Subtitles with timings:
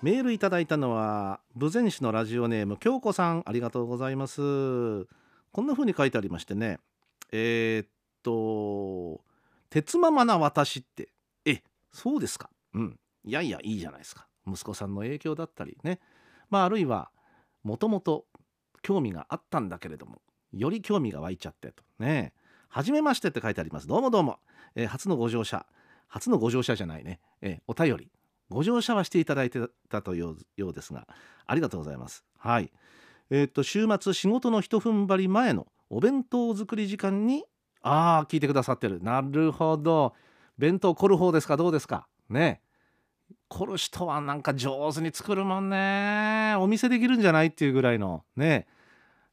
[0.00, 3.42] メールいただいたのは豊前市のラジオネーム京子さん。
[3.44, 4.40] ありがとうございます。
[5.50, 6.78] こんな風に書いてありましてね。
[7.32, 7.88] えー、っ
[8.22, 9.20] と
[9.70, 11.08] 鉄ママな私って。
[11.44, 11.62] え
[11.92, 12.48] そうですか。
[12.74, 13.00] うん。
[13.24, 14.28] いやいやいいじゃないですか。
[14.46, 15.98] 息子さんの影響だったりね。
[16.48, 17.10] まああるいは
[17.64, 18.26] もともと
[18.82, 21.82] 興味があったんだけれどもより興味が湧いちゃってと。
[21.98, 22.32] ね。
[22.68, 23.88] 初めましてって書いてあります。
[23.88, 24.38] どうもどうも、
[24.76, 25.66] えー、初のご乗車。
[26.06, 28.12] 初のご乗車じゃないね、えー、お便り。
[28.50, 31.06] ご乗車はしていただいてたというようですが
[31.46, 32.24] ありがとうございます。
[32.38, 32.72] はい。
[33.30, 37.44] えー、っと週末仕事の一踏ん張り前のお弁当作り時間に
[37.82, 39.02] ああ聞いてくださってる。
[39.02, 40.14] なるほど。
[40.56, 41.56] 弁当凝る方ですか？
[41.56, 42.08] どうですか？
[42.28, 42.60] ね。
[43.48, 46.54] 凝る人はなんか上手に作るもんね。
[46.58, 48.24] お店できるんじゃないっていうぐらいの。
[48.36, 48.66] ね。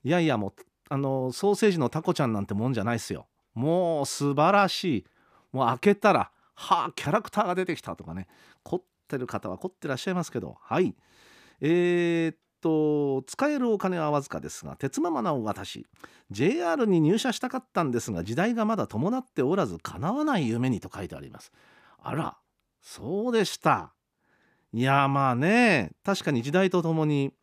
[0.04, 0.54] いやいやもう
[0.90, 3.28] あのソーセージのタコちゃんなんてもんじゃないっすよ。
[3.54, 5.06] もう素晴らしい。
[5.52, 8.28] もう開けたらはあキャラクターが出てきたとかね。
[8.64, 10.96] 凝ってる方は凝ってらっしゃいますけどはい。
[11.62, 15.86] えー、っと使えるお金はわずかですが鉄ママな私
[16.32, 21.52] JR に入社したかったんですが時代がまだ伴っておらず叶わない夢にと書いてあります。
[22.02, 22.38] あら
[22.82, 23.94] そうでした。
[24.74, 27.34] いやまあね確かに時代とともに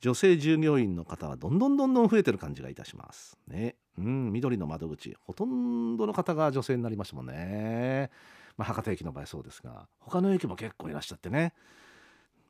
[0.00, 3.76] 女性従業員の方はどんどんどんどん増えてる感じがいたしますね。
[3.98, 8.10] うん緑の窓口ほとんどの方が女性になりましたもんね。
[8.56, 11.52] まあ、博多駅の場合そうですが他の駅も結構いらっしゃってね。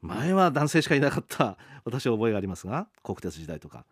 [0.03, 3.85] 前は男性しかいなかった私は覚えがありますが国鉄時代とか。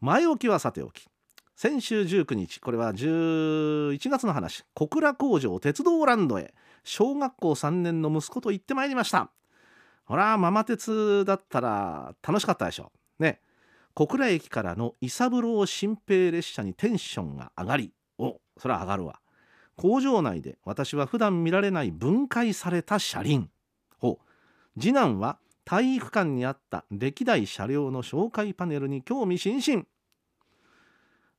[0.00, 1.08] 前置きはさておき。
[1.54, 4.64] 先週19日これは11月の話。
[4.74, 6.54] 小倉工場鉄道ランドへ。
[6.82, 9.30] 小学校3年の息子と行ってまいりました。
[10.06, 13.40] ほらママ鉄だったら楽しかったでしょね。
[13.94, 17.92] 小倉駅からの伊三郎新平列車にテンションが上がり。
[18.18, 19.20] おそれは上がるわ。
[19.80, 23.48] 工場内で私は普段見られない分解された車輪。
[23.98, 24.78] ほう。
[24.78, 29.86] 次男は体育館にあった歴代車両の紹介パネルに興味津々。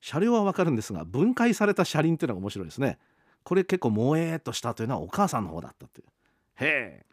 [0.00, 2.98] 車両はわかるんですが分解された車輪っていうのが面白いですね。
[3.44, 6.06] これ結構萌えっとしたというのはお母さんの方だったっていう。
[6.64, 7.06] へえ。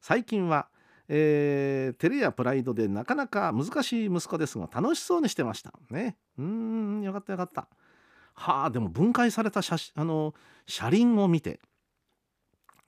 [0.00, 0.66] 最近は、
[1.06, 5.72] えー、照れやプライドでなかなか難しい息子ですが楽しそうにしてました。
[5.88, 6.16] ね。
[6.36, 7.68] うんよかったよかった。
[8.42, 10.34] はあでも分解された写あの
[10.66, 11.60] 車輪を見て、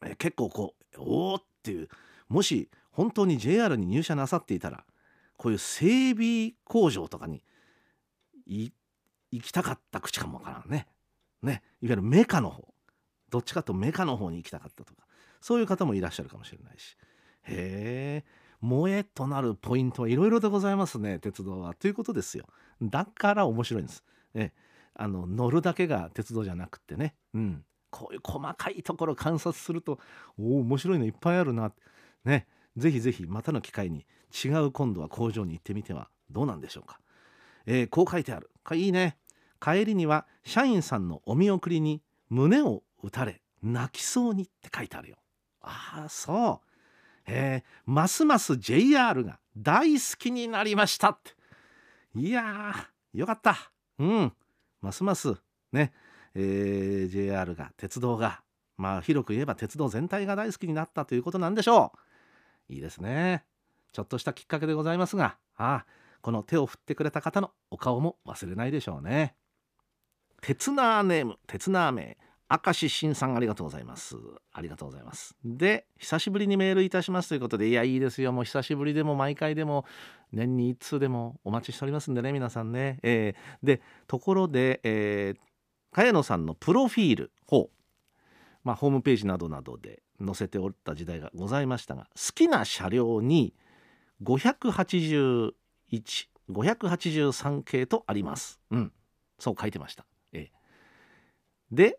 [0.05, 1.89] え結構こうおおっていう
[2.29, 4.85] もし本当に JR に入社なさっていたら
[5.37, 7.45] こういう整備工場とかに
[8.49, 8.73] 行
[9.45, 10.89] きたかった口かもわからんね。
[11.41, 11.63] ね。
[11.81, 12.67] いわゆるメカの方。
[13.31, 15.03] どっちかとメカの方に行きたかったとか
[15.41, 16.97] そういう方もいらっしゃるかもしれないし。
[17.45, 21.75] へえ萌えとなるポイントはいろいろでございますね鉄道は。
[21.75, 22.47] ということですよ。
[22.83, 24.03] だから面白いんです。
[24.35, 24.53] ね
[24.95, 29.99] あの乗るだけが鉄道じゃなくってね、うん、こういう細かいところ観察すると
[30.39, 31.73] おお面白いのいっぱいあるな
[32.25, 32.47] ね。
[32.77, 34.05] ぜひぜひまたの機会に
[34.45, 36.99] 違う今度は工場に行ってみてはどうなんでしょうか、
[37.67, 38.51] えー、こう書いてある。
[38.65, 39.17] かいいね。
[39.61, 45.17] 帰りには社員さんのお見送りに胸を打たれ泣きそうにって書いてあるよ。
[45.61, 46.71] ああそう。
[47.27, 51.31] えー、ますます JR が大好きになりましたって。
[52.17, 52.75] いや
[53.13, 53.71] よかった。
[53.99, 54.33] うん。
[54.85, 55.35] ますます
[55.73, 55.93] ね、
[56.35, 58.43] えー、JR が鉄道が
[58.77, 61.93] まあ広く言えば鉄道全体が大好きになったということなんでしょ
[62.69, 62.73] う。
[62.75, 63.45] いいですね。
[63.93, 65.87] ちょっとしたきっかけでございますがああ
[66.21, 69.35] この手を振ってくれた方のお顔も忘れないでしょうね。
[70.41, 72.17] 鉄ナーネーム鉄ナー名。
[72.51, 74.17] 明石新さんありがとうございます。
[74.53, 75.35] ありがとうございます。
[75.45, 77.31] で久しぶりにメールいたします。
[77.31, 78.33] ということでいやいいですよ。
[78.33, 79.87] もう久しぶりでも毎回でも
[80.33, 85.39] 年に1通でもお待ちしておりますんでね皆さんね、えー、でところで、えー、
[85.93, 87.71] 茅野さんのプロフィールほ
[88.63, 93.55] まあホームページなどなどで載せておった時代がございましたが好きな車両に
[94.23, 95.53] 581
[96.51, 98.61] 583系とあります。
[98.71, 98.93] うん。
[99.39, 101.99] そう書いてました、えー、で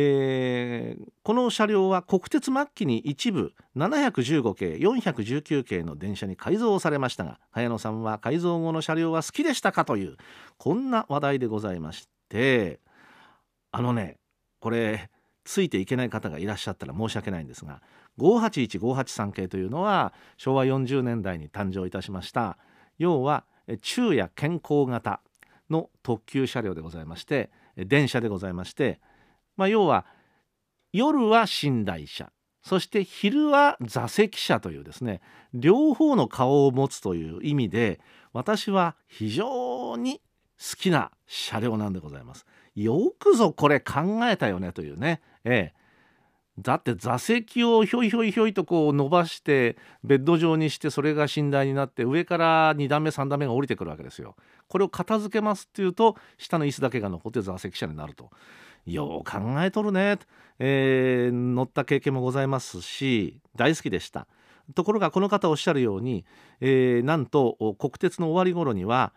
[0.00, 10.16] えー、この車両は国鉄末期に一部715系419系の電車に改造されましたが茅野さんは改造後の車両は好きでしたかという
[10.56, 12.78] こんな話題でございまして
[13.72, 14.18] あのね
[14.60, 15.10] これ
[15.42, 17.82] ついていけない方がいらっしゃったら申し訳ないんですが
[18.20, 22.56] 581583系というのは昭和40年代に誕生いたしました
[22.98, 23.42] 要は
[23.82, 25.20] 昼夜健康型
[25.68, 29.00] の特急車両でございまして電車でございまして、
[29.58, 30.06] まあ、要は
[30.92, 32.32] 夜は寝台車
[32.62, 35.20] そして昼は座席車というですね
[35.52, 38.00] 両方の顔を持つという意味で
[38.32, 40.20] 私は非常に
[40.58, 42.44] 好きな車両なんでございます。
[42.74, 45.74] よくぞこれ考えたよねというね、ええ、
[46.60, 54.34] だって座席をひょいひょいひょいとこう伸ばしてベッド状にしてそれが寝台になって上から2段目3段目が降りてくるわけですよ。
[54.66, 58.30] これを片付けますっていうと下の椅子だけが残って座席車になると。
[58.86, 60.18] よう考えとるね、
[60.58, 64.26] えー、乗った経験もございますし大好きでした。
[64.74, 66.24] ところがこの方おっしゃるように、
[66.60, 69.12] えー、なんと国鉄の終わり頃には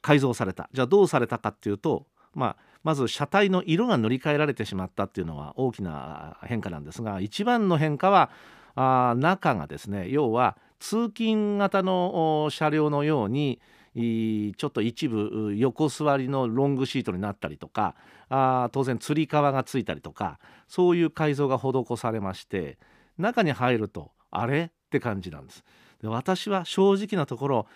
[0.00, 2.56] 改造されたじゃあどうされたかっていうと、まあ、
[2.88, 8.30] まず車体の色が塗り替えられてしまったっていうのは大きな変化なんですが一番の変化は
[8.76, 13.60] あ中がですね要は通勤型の車両のように
[13.94, 17.94] ちょっと一部横座りのロングシートになったりとか
[18.30, 22.78] あ当然つり革がついたりとかそういう改造が施されまして
[23.18, 24.62] 中に入るとあれ？
[24.62, 25.62] って感じなんです。
[26.00, 27.66] で私は正直なところ、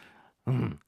[0.46, 0.80] うん、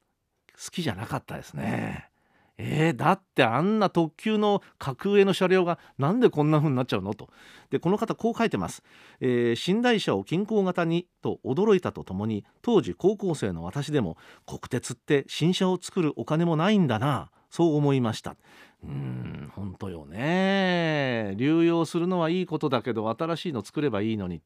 [0.53, 2.09] 好きじゃなかったですね。
[2.57, 7.29] えー、だってあんな特急の格上の車両がなんでこんな風になっちゃうのと。
[7.69, 8.83] でこの方こう書いてます、
[9.19, 18.35] えー、寝台車を近郊型にと驚いたとともに当時高校生の私でも国鉄って新車を作るお金もないんだなそう思いました。
[18.83, 21.33] うん本当よね。
[21.37, 24.41] 流用するのはいいことだけど新しいの作ればいいのに、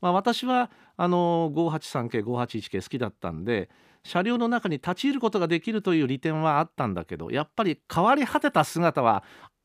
[0.00, 3.68] まあ、私はあの583系581系好きだったんで
[4.04, 9.24] 車両の中に立ち入ることができるという利点はあったんだけどやっぱり変わり果てた姿は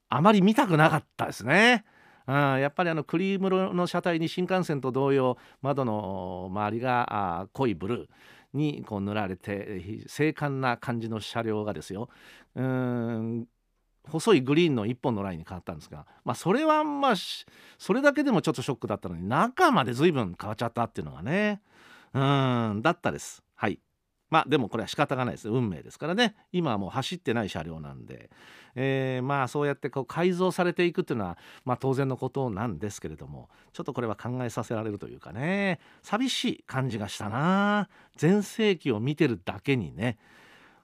[0.09, 1.85] あまり見たくなかったですね。
[2.27, 8.07] うん、やっぱりあのクリーム色の車体に新幹線と同様窓の周りが濃いブルー
[8.53, 12.09] にこう塗られて精悍な感じの車両がですよ
[12.55, 13.47] うん
[14.07, 17.13] 細いグリーンの1本のラインに変わったんですが、まあ、それはまあ
[17.77, 21.61] それだけでもちょっとショックだったのに中まで随分変わっちゃったっていうのがね
[22.13, 23.43] うんだったです。
[23.55, 23.79] はい
[24.29, 25.49] まあでもこれは仕方がないです。
[25.49, 26.35] 運命ですからね。
[26.51, 28.29] 今はもう走ってない車両なんで、
[28.75, 35.79] えー、まあそうやってこう改造されていくっていうのは、まあ、当然のことなんですけれどもちょっとこれは考えさせられるというかね。
[36.01, 37.89] 寂しい感じがしたな。
[38.15, 40.17] 全盛期を見てるだけにね。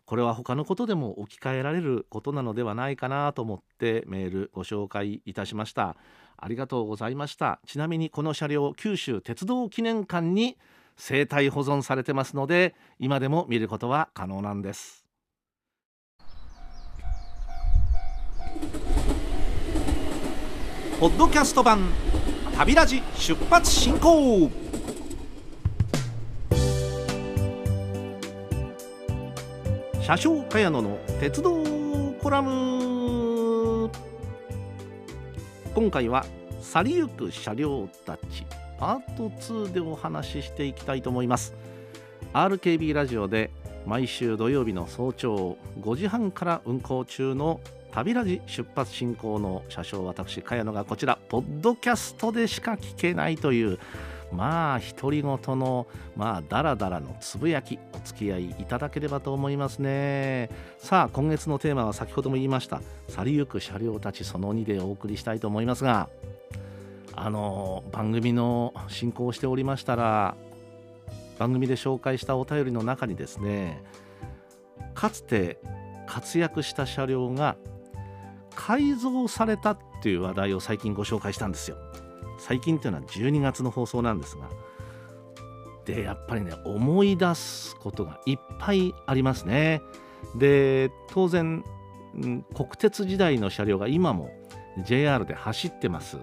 [0.06, 5.96] これは他のことでも置き換えられることなのではないかなと思ってメールご紹介いたしました。
[6.36, 7.62] ありがとうございました。
[7.66, 10.58] ちなみにこの車両九州鉄道記念館に
[11.04, 15.04] 生態保存されてますので今でも見ることは可能なんです。
[21.00, 21.90] ポッドキャスト版
[22.56, 24.52] 旅ラジ出発進行。
[30.04, 31.64] 車掌茅野の鉄道
[32.22, 33.90] コラム。
[35.74, 36.24] 今回は
[36.62, 38.46] 去りゆく車両たち。
[38.82, 41.54] パート2でお話ししていきたいと思います。
[42.34, 43.52] RKB ラジオで
[43.86, 47.62] 毎週土曜日の早朝5時半から運行中の
[47.92, 51.20] 旅ラジ出発進行の車掌私茅野がこちら。
[51.30, 53.78] ポッドキャストでしか聞けないという
[54.32, 55.86] まあ独り言の
[56.16, 60.50] まあダラダラのつぶやきお付き合いいただければと思いますね。
[60.80, 62.82] さあ今月のテーマは先ほども言いました。
[63.10, 66.10] 去りゆく車両たちその2でお送りしたいと思いますが
[67.16, 70.36] あの番組の進行をしておりましたら
[71.38, 73.84] 番組で紹介したお便りの中にですね
[74.94, 75.60] かつて
[76.08, 77.56] 活躍した車両が
[78.56, 81.78] 改造されたっていう話題を最近ご紹介したんですよ。
[82.38, 84.50] 最近っていうのは12月の放送なんですが
[85.86, 89.82] でやっぱりね思い出すことがいっぱいありますね。
[90.36, 91.64] で当然
[92.54, 94.32] 国鉄時代の車両が今も
[94.86, 96.18] JR で走ってます。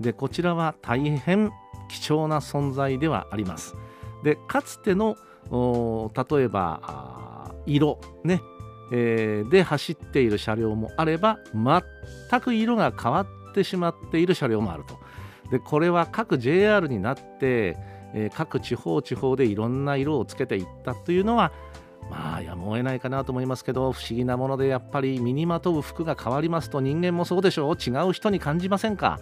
[0.00, 1.50] でこちらは大変
[1.88, 3.74] 貴重な存在ではあります。
[4.22, 5.16] でかつての
[5.50, 8.40] 例えば色ね、
[8.90, 11.38] えー、で走っている車両もあれば
[12.30, 14.98] 全く色が変わってしまっている車両もあると。
[15.50, 17.76] でこれは各 JR になって、
[18.14, 21.52] えー、各地方地方でいろんな色をつけていったというのは
[22.10, 27.74] まあやむを得ないかなと思いますけど不思議なものでやっぱり身にまとう服が変わりますと人間もそうでしょう。
[27.74, 29.20] 違う人に感じませんか？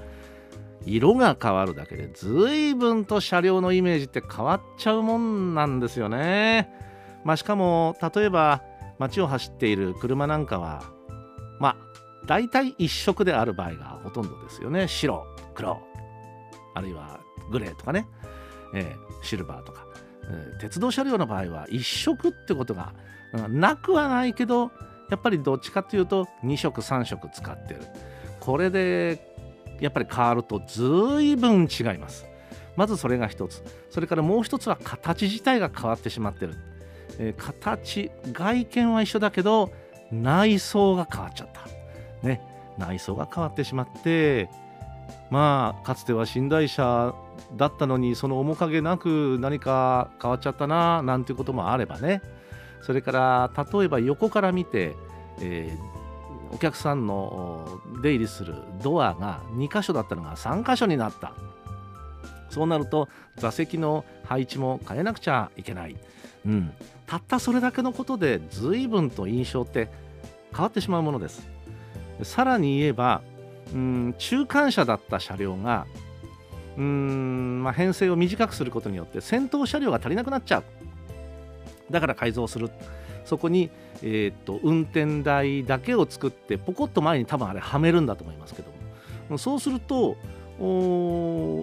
[0.87, 6.71] 色が変わるだけで随分と車両のイメージって変わっちゃうもんなんですよね。
[7.25, 8.63] まあ、しかも例えば
[8.99, 10.83] 街を走っている車なんかは
[11.61, 11.77] まあ
[12.27, 14.89] 大体一色である場合がほとんどですよね。
[14.89, 15.81] 白黒
[16.75, 17.21] あるいは
[17.51, 18.07] グレーとかね、
[18.75, 19.87] えー、シルバーとか。
[20.61, 22.93] 鉄道車両の場合は1色ってことが
[23.49, 24.71] なくはないけど
[25.11, 27.81] やっぱりどっちかっていうと2色3色使ってる。
[28.41, 29.32] これで
[29.83, 32.27] やっぱり変わると随分違います。
[32.77, 33.63] まずそれが一つ。
[33.91, 36.55] それからもう一つは形自体が変わってしまってる、
[37.19, 39.71] えー、形外見は一緒だけど
[40.11, 42.27] 内装が変わっちゃった。
[42.27, 42.41] ね。
[42.79, 44.49] 内装が変わってしまって
[45.31, 47.15] まあかつては寝台車
[47.57, 52.23] だったのにその面影なく何か変わっちゃったななんていうこともあればね。
[52.83, 54.95] それから例えば横から見て、
[55.41, 55.92] えー、
[56.53, 61.33] お客さんの出入りするドアが2箇所だったのが3箇所になった。
[62.51, 65.97] そうなると座席の配置も変えなくちゃいけない、
[66.45, 66.71] うん、
[67.07, 69.89] たったそれだけのことで随分と印象って
[70.53, 71.43] 変わってしまうものです。
[72.23, 73.23] さらに言えば
[73.73, 75.87] うん中間車だった車両が
[76.77, 80.65] うん、まあ、編成を短くすることによって先頭車両が足りなくなっちゃう。
[81.91, 82.71] だから改造する。
[83.25, 83.71] そこに、
[84.03, 88.71] えー、っと運転台だけを作ってポコッと前に多分あれはめるんだと思いますけど
[89.29, 89.39] も。
[89.39, 90.17] そうすると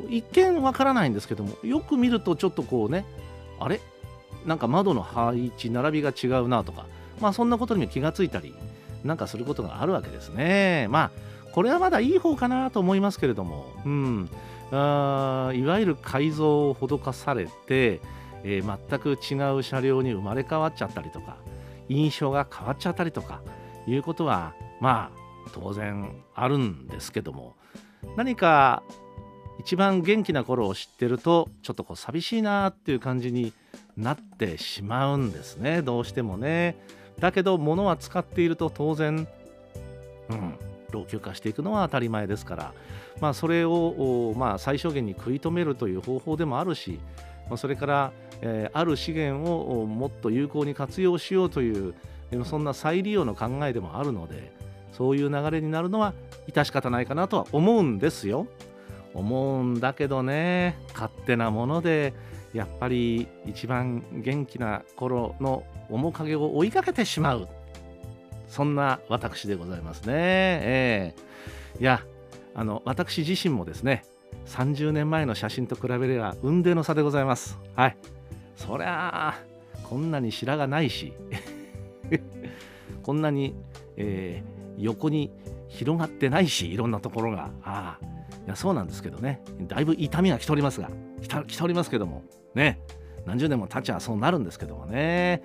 [0.09, 3.05] 一見わからないんですけどもよく見るとちょっとこうね
[3.59, 3.79] あれ？
[4.45, 6.85] なんか窓の配置並びが違うなとか
[7.21, 8.55] まあそんなことにも気がついたり
[9.03, 10.87] なんかすることがあるわけですね。
[10.89, 11.11] まあ
[11.53, 14.29] これはまだいい方かなと思いますけれどもうん。
[14.71, 17.99] あいわゆる改造を施されて、
[18.43, 21.37] えー、全く違う車両に生まれ変わっちゃったりとか
[21.89, 23.41] 印象が変わっちゃったりとか
[23.87, 27.55] いうことはまあ当然あるんですけども
[28.15, 28.83] 何か
[29.59, 33.51] 一番元気な頃を知ってるとちょっとこう寂しいなっていう感じに
[33.97, 35.81] なってしまうんですね。
[35.81, 36.77] どうしてもね。
[37.19, 39.27] だけど物は使っていると当然
[40.29, 40.59] うん
[40.91, 42.73] 老朽化していくのは当たり前ですから、
[43.21, 46.99] まあ、それを、まあ、最小限に食い止めるという方法でもあるし、
[47.47, 51.93] まあ、それから、えー、ある資源をもっと有効に活用しようという
[52.45, 54.51] そんな再利用の考えでもあるので
[54.91, 56.13] そういう流れになるのは
[56.47, 58.47] 致し方ないかなとは思うんですよ。
[59.15, 62.13] 思うんだけどね勝手なもので
[62.53, 67.47] やっぱり一番元気な頃の面影を追いかけてしまう
[68.47, 70.13] そんな私でございますね。
[70.15, 72.01] えー、いや
[72.53, 74.03] あの私自身もですね
[74.45, 77.57] 30年前の写真と比べれば雲泥の差でございます。
[77.75, 78.18] はい
[78.59, 79.39] そりゃあ
[79.83, 81.13] こんなに白髪ないし。
[83.01, 83.55] こんなに、
[83.95, 85.31] えー、横に
[85.67, 87.49] 広がってないしいろんなところが。
[87.63, 88.05] ああ
[88.45, 89.41] いやそうなんですけどね。
[89.67, 90.89] だいぶ痛みが来ておりますが。
[91.47, 92.23] 来ておりますけども。
[92.53, 92.79] ね。
[93.25, 95.41] 何十年も経ちゃそうなるんですけどもね。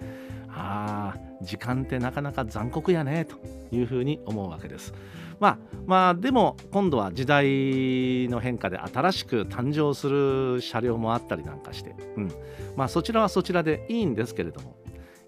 [0.57, 3.37] ああ時間ってなかなか残酷やねと
[3.75, 4.95] いうふうに思うわけです。
[5.41, 12.33] まあまあでも今度は時代の変化で新しく誕生する車両もあったりなんかして、うん、
[12.77, 14.77] まあそちらはそちらでいいんですけれども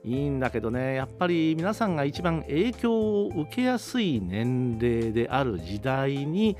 [0.05, 6.57] いいんだけどねやっぱり皆さんが一番影響を受けやすい年齢である時代に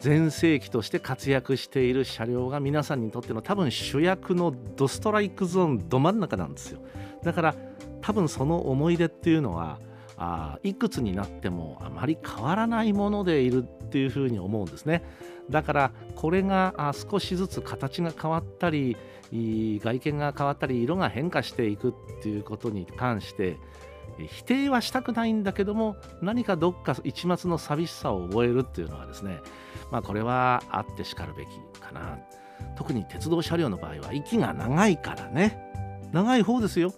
[0.00, 6.80] 全盛期として活躍している車両が皆さんにとっての多分主役のドストライクゾーンど真ん中なんですよ
[7.22, 7.54] だから
[8.00, 9.78] 多分その思い出っていうのは
[10.16, 15.02] あいくつになってもあまり変わらないものでいるっていうふうに思うんですね。
[15.50, 18.96] だからこれが少しずつ形が変わったり
[19.32, 23.56] 外見が変わったり色が変化していくっていうことに関して
[24.28, 29.40] 否定はしたくないんだけども何かどっか一抹の寂しさを覚えるっていうのはですね
[29.92, 32.18] まあこれはあってしかるべきかな。
[32.76, 35.58] 特に鉄道車両の場合は息が長いからね。
[36.12, 36.92] 長い方ですよ。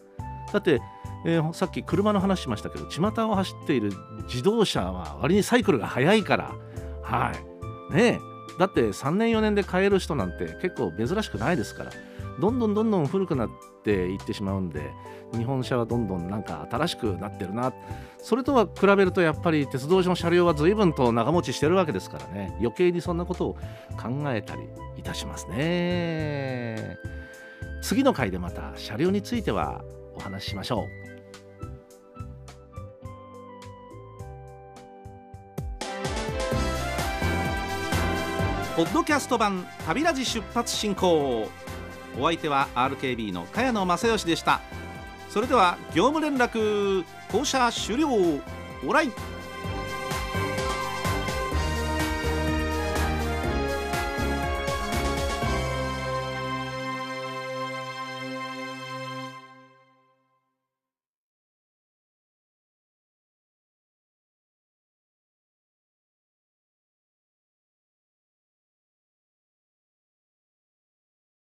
[0.53, 0.81] だって、
[1.25, 3.93] えー、さっき車の話しましたけど巷を走っている
[4.25, 6.55] 自動車は割にサイクルが速いから。
[7.03, 7.33] は
[7.91, 7.95] い。
[7.95, 8.21] ね
[8.59, 11.93] だって3年4年で買える人なんて結構珍しくないですから。
[12.41, 13.51] どんどんどんどん古くなっ
[13.83, 14.93] ていってしまうんで
[15.37, 17.73] 日本車はどんどんなんか新しくなってるな。
[18.19, 22.57] それとは比べるとやっぱり鉄道の車両は随分と長持ちしてるわけですからね。
[22.61, 23.55] 余計にそんなことを
[24.01, 24.63] 考えたり
[24.97, 26.99] いたしますね。
[27.83, 29.85] 次の回でまた車両については
[30.19, 31.09] お話ししましょう。
[38.77, 41.49] ポッドキャスト版旅ラジ出発進行。
[42.19, 44.61] お相手は RKB の茅野正義でした。
[45.31, 48.09] それでは業務連絡降車終了。
[48.87, 49.13] オライ。